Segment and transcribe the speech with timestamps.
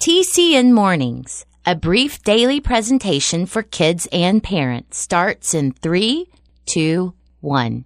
[0.00, 6.26] TCN Mornings, a brief daily presentation for kids and parents, starts in three,
[6.64, 7.84] two, one.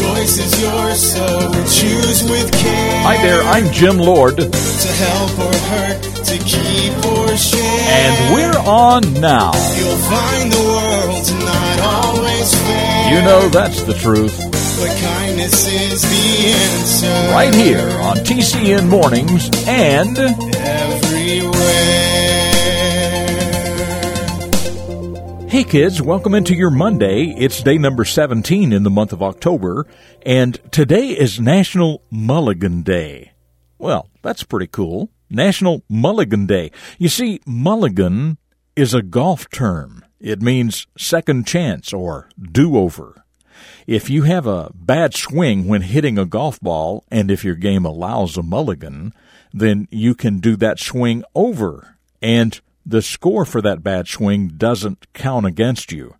[0.00, 1.26] Choice is yours, so
[1.68, 3.00] choose with care.
[3.02, 7.90] Hi there, I'm Jim Lord, To help or hurt, to keep or share.
[8.00, 9.52] and we're on now.
[9.76, 13.10] You'll find the world's not always fair.
[13.12, 14.36] You know that's the truth.
[14.80, 17.32] But kindness is the answer.
[17.34, 21.50] Right here on TCN Mornings and Everywhere.
[25.50, 27.34] Hey kids, welcome into your Monday.
[27.36, 29.84] It's day number 17 in the month of October,
[30.22, 33.32] and today is National Mulligan Day.
[33.76, 35.10] Well, that's pretty cool.
[35.28, 36.70] National Mulligan Day.
[36.98, 38.38] You see, mulligan
[38.76, 40.04] is a golf term.
[40.20, 43.24] It means second chance or do-over.
[43.88, 47.84] If you have a bad swing when hitting a golf ball, and if your game
[47.84, 49.12] allows a mulligan,
[49.52, 52.60] then you can do that swing over, and
[52.90, 56.16] the score for that bad swing doesn't count against you.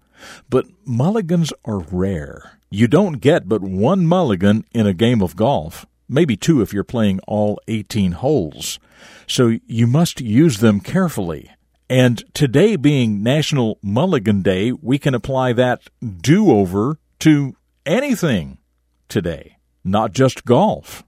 [0.48, 2.58] But mulligans are rare.
[2.70, 6.84] You don't get but one mulligan in a game of golf, maybe two if you're
[6.84, 8.78] playing all 18 holes.
[9.26, 11.50] So you must use them carefully.
[11.88, 15.90] And today being National Mulligan Day, we can apply that
[16.20, 18.58] do over to anything
[19.08, 21.02] today, not just golf.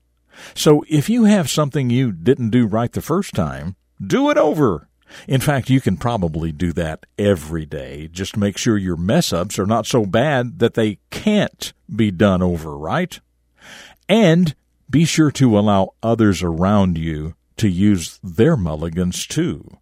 [0.54, 4.88] So if you have something you didn't do right the first time, do it over.
[5.28, 8.08] In fact, you can probably do that every day.
[8.10, 12.42] Just make sure your mess ups are not so bad that they can't be done
[12.42, 13.20] over, right?
[14.08, 14.54] And
[14.90, 19.78] be sure to allow others around you to use their mulligans too.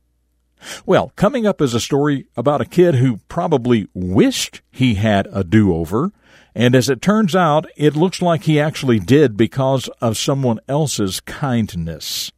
[0.84, 5.42] Well, coming up is a story about a kid who probably wished he had a
[5.42, 6.12] do over,
[6.55, 11.20] and as it turns out, it looks like he actually did because of someone else's
[11.20, 12.31] kindness.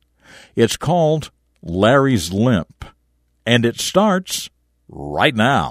[0.54, 1.30] It's called
[1.62, 2.84] Larry's Limp,
[3.46, 4.50] and it starts
[4.88, 5.70] right now.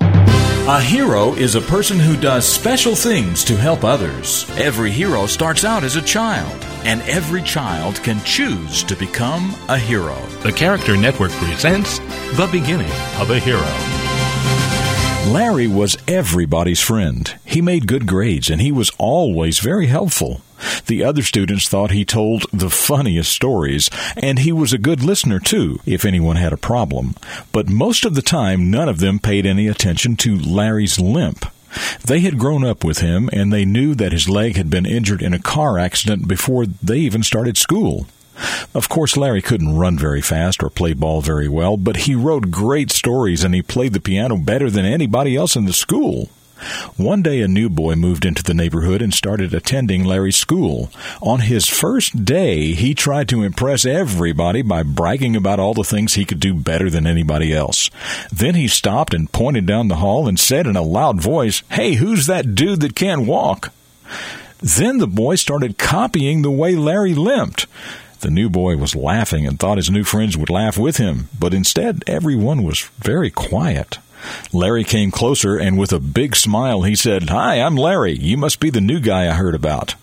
[0.68, 4.50] A hero is a person who does special things to help others.
[4.58, 9.78] Every hero starts out as a child, and every child can choose to become a
[9.78, 10.16] hero.
[10.44, 12.00] The Character Network presents
[12.38, 13.60] The Beginning of a Hero.
[15.30, 17.36] Larry was everybody's friend.
[17.44, 20.42] He made good grades and he was always very helpful.
[20.88, 25.40] The other students thought he told the funniest stories, and he was a good listener
[25.40, 27.16] too, if anyone had a problem.
[27.52, 31.46] But most of the time, none of them paid any attention to Larry's limp.
[32.06, 35.22] They had grown up with him, and they knew that his leg had been injured
[35.22, 38.08] in a car accident before they even started school.
[38.74, 42.52] Of course, Larry couldn't run very fast or play ball very well, but he wrote
[42.52, 46.30] great stories and he played the piano better than anybody else in the school.
[46.98, 50.92] One day, a new boy moved into the neighborhood and started attending Larry's school.
[51.22, 56.14] On his first day, he tried to impress everybody by bragging about all the things
[56.14, 57.90] he could do better than anybody else.
[58.32, 61.96] Then he stopped and pointed down the hall and said in a loud voice, Hey,
[61.96, 63.74] who's that dude that can't walk?
[64.60, 67.66] Then the boy started copying the way Larry limped.
[68.20, 71.56] The new boy was laughing and thought his new friends would laugh with him, but
[71.56, 73.98] instead everyone was very quiet.
[74.54, 78.14] Larry came closer and with a big smile he said, Hi, I'm Larry.
[78.14, 79.96] You must be the new guy I heard about.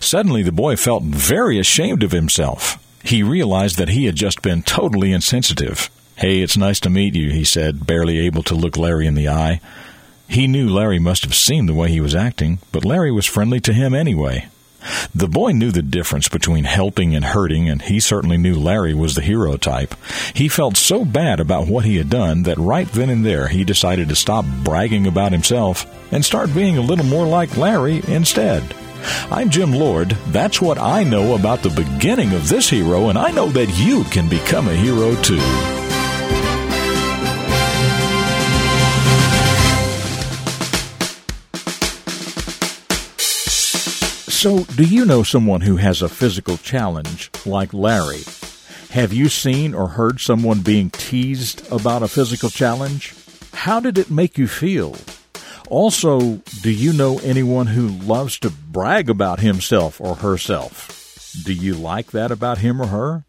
[0.00, 2.82] Suddenly the boy felt very ashamed of himself.
[3.04, 5.90] He realized that he had just been totally insensitive.
[6.16, 9.28] Hey, it's nice to meet you, he said, barely able to look Larry in the
[9.28, 9.60] eye.
[10.28, 13.60] He knew Larry must have seen the way he was acting, but Larry was friendly
[13.60, 14.48] to him anyway.
[15.14, 19.14] The boy knew the difference between helping and hurting, and he certainly knew Larry was
[19.14, 19.94] the hero type.
[20.34, 23.64] He felt so bad about what he had done that right then and there he
[23.64, 28.62] decided to stop bragging about himself and start being a little more like Larry instead.
[29.30, 30.10] I'm Jim Lord.
[30.28, 34.04] That's what I know about the beginning of this hero, and I know that you
[34.04, 35.75] can become a hero too.
[44.46, 48.22] So, do you know someone who has a physical challenge like Larry?
[48.90, 53.12] Have you seen or heard someone being teased about a physical challenge?
[53.52, 54.94] How did it make you feel?
[55.68, 61.32] Also, do you know anyone who loves to brag about himself or herself?
[61.44, 63.24] Do you like that about him or her?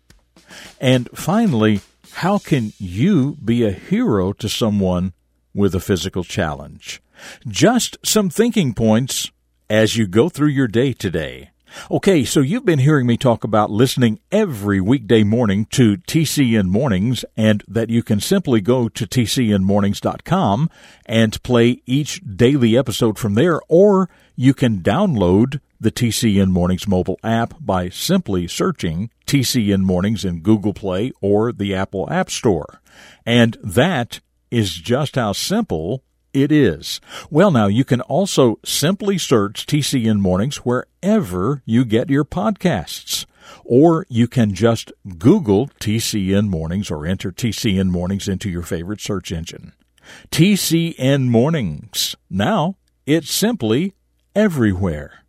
[0.80, 1.82] And finally,
[2.12, 5.14] how can you be a hero to someone
[5.56, 7.02] with a physical challenge?
[7.48, 9.32] Just some thinking points
[9.70, 11.52] as you go through your day today.
[11.92, 17.26] Okay, so you've been hearing me talk about listening every weekday morning to TCN Mornings
[17.36, 20.70] and that you can simply go to tcnmornings.com
[21.06, 27.20] and play each daily episode from there, or you can download the TCN Mornings mobile
[27.24, 32.82] app by simply searching TCN Mornings in Google Play or the Apple App Store.
[33.26, 36.04] And that is just how simple
[36.44, 37.02] it is.
[37.30, 43.26] Well, now you can also simply search TCN Mornings wherever you get your podcasts.
[43.64, 49.32] Or you can just Google TCN Mornings or enter TCN Mornings into your favorite search
[49.32, 49.74] engine.
[50.32, 52.16] TCN Mornings.
[52.30, 52.76] Now
[53.06, 53.94] it's simply
[54.36, 55.24] everywhere.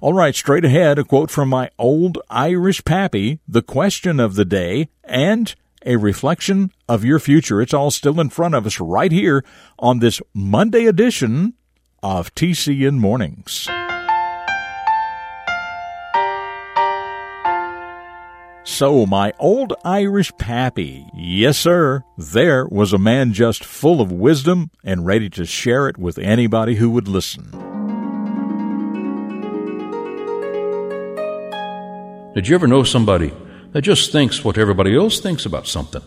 [0.00, 4.44] All right, straight ahead, a quote from my old Irish pappy, the question of the
[4.44, 5.54] day, and
[5.84, 7.60] a reflection of your future.
[7.60, 9.44] It's all still in front of us right here
[9.78, 11.54] on this Monday edition
[12.02, 13.68] of TCN Mornings.
[18.64, 24.70] So, my old Irish pappy, yes, sir, there was a man just full of wisdom
[24.84, 27.50] and ready to share it with anybody who would listen.
[32.34, 33.32] Did you ever know somebody
[33.72, 36.02] that just thinks what everybody else thinks about something?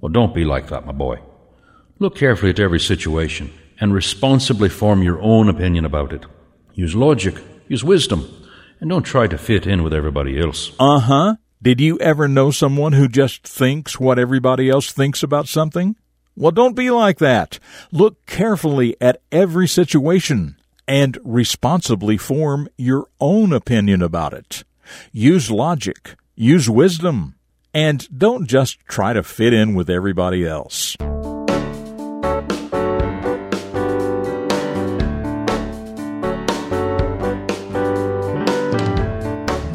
[0.00, 1.20] Well, don't be like that, my boy.
[1.98, 6.24] Look carefully at every situation and responsibly form your own opinion about it.
[6.74, 8.28] Use logic, use wisdom,
[8.80, 10.72] and don't try to fit in with everybody else.
[10.78, 11.36] Uh huh.
[11.62, 15.96] Did you ever know someone who just thinks what everybody else thinks about something?
[16.36, 17.58] Well, don't be like that.
[17.90, 20.56] Look carefully at every situation
[20.86, 24.64] and responsibly form your own opinion about it.
[25.12, 27.34] Use logic, use wisdom,
[27.72, 30.94] and don't just try to fit in with everybody else.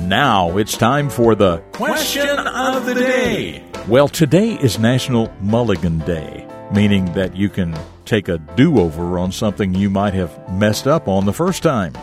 [0.07, 3.63] Now it's time for the question of the day.
[3.87, 7.75] Well, today is National Mulligan Day, meaning that you can
[8.05, 11.93] take a do over on something you might have messed up on the first time.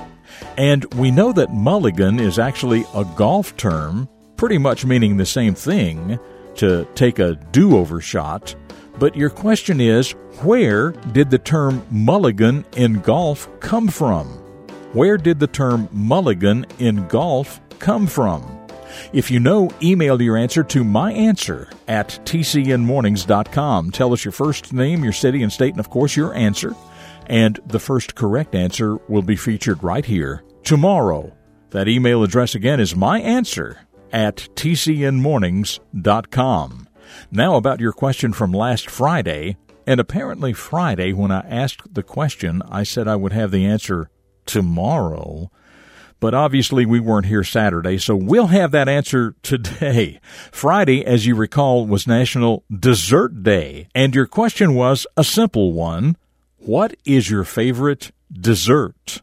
[0.57, 4.09] And we know that mulligan is actually a golf term,
[4.39, 6.19] pretty much meaning the same thing
[6.55, 8.55] to take a do over shot.
[8.99, 10.13] But your question is
[10.43, 14.27] where did the term mulligan in golf come from?
[14.93, 18.55] Where did the term mulligan in golf come from?
[19.13, 23.91] If you know, email your answer to myanswer at tcnmornings.com.
[23.91, 26.75] Tell us your first name, your city and state, and of course your answer.
[27.27, 31.37] And the first correct answer will be featured right here tomorrow.
[31.71, 33.77] That email address again is myanswer
[34.13, 36.89] at tcnmornings.com.
[37.31, 39.57] Now about your question from last Friday.
[39.87, 44.11] And apparently Friday, when I asked the question, I said I would have the answer
[44.45, 45.51] tomorrow
[46.21, 50.21] but obviously we weren't here Saturday, so we'll have that answer today.
[50.51, 56.17] Friday, as you recall, was National Dessert Day, and your question was a simple one.
[56.57, 59.23] What is your favorite dessert?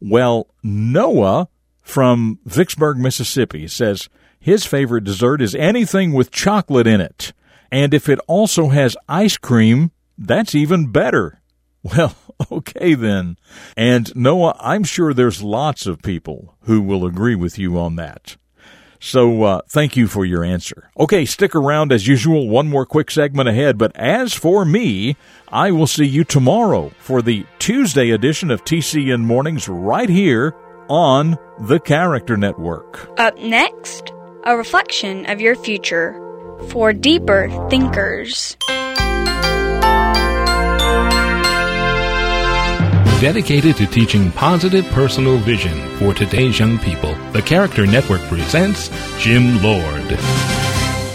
[0.00, 1.48] Well, Noah
[1.84, 4.08] from Vicksburg, Mississippi says
[4.40, 7.32] his favorite dessert is anything with chocolate in it.
[7.70, 11.40] And if it also has ice cream, that's even better.
[11.84, 12.16] Well,
[12.50, 13.36] okay then.
[13.76, 18.38] And Noah, I'm sure there's lots of people who will agree with you on that.
[18.98, 20.88] So uh, thank you for your answer.
[20.98, 22.48] Okay, stick around as usual.
[22.48, 23.76] One more quick segment ahead.
[23.76, 25.16] But as for me,
[25.48, 30.54] I will see you tomorrow for the Tuesday edition of TCN Mornings right here
[30.88, 33.10] on the Character Network.
[33.18, 34.12] Up next,
[34.44, 36.20] a reflection of your future
[36.68, 38.56] for deeper thinkers.
[43.20, 49.62] Dedicated to teaching positive personal vision for today's young people, the Character Network presents Jim
[49.62, 50.18] Lord.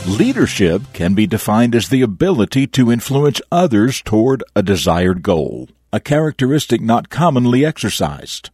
[0.08, 6.00] Leadership can be defined as the ability to influence others toward a desired goal, a
[6.00, 8.50] characteristic not commonly exercised.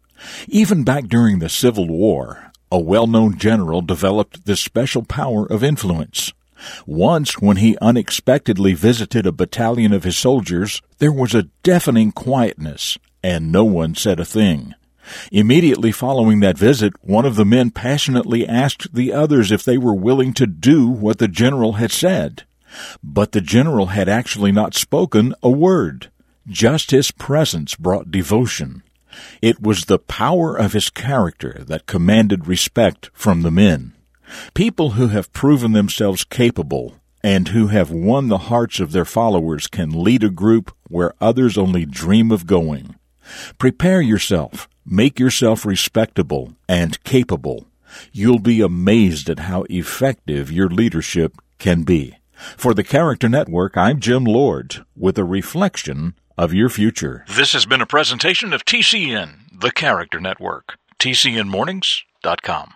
[0.48, 6.34] Even back during the Civil War, a well-known general developed this special power of influence.
[6.86, 12.98] Once, when he unexpectedly visited a battalion of his soldiers, there was a deafening quietness,
[13.24, 14.74] and no one said a thing.
[15.32, 19.94] Immediately following that visit, one of the men passionately asked the others if they were
[19.94, 22.44] willing to do what the general had said.
[23.04, 26.10] But the general had actually not spoken a word.
[26.48, 28.84] Just his presence brought devotion.
[29.42, 33.94] It was the power of his character that commanded respect from the men.
[34.54, 39.68] People who have proven themselves capable and who have won the hearts of their followers
[39.68, 42.96] can lead a group where others only dream of going.
[43.58, 47.66] Prepare yourself, make yourself respectable and capable,
[48.12, 52.16] You'll be amazed at how effective your leadership can be.
[52.58, 57.26] For the Character Network, I'm Jim Lord with a reflection of your future.
[57.28, 60.78] This has been a presentation of TCN, the Character Network.
[61.00, 62.74] TCNMornings.com.